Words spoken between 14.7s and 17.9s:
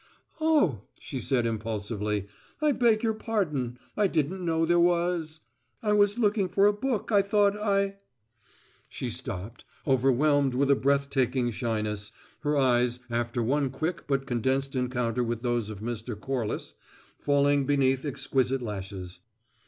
encounter with those of Mr. Corliss, falling